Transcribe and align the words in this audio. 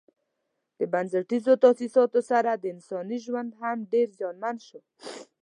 د 0.77 0.81
بنسټیزو 0.93 1.53
تاسیساتو 1.63 2.19
سره 2.29 2.49
انساني 2.73 3.17
ژوند 3.25 3.49
هم 3.61 3.77
ډېر 3.91 4.07
زیانمن 4.17 4.55
شو. 4.67 4.79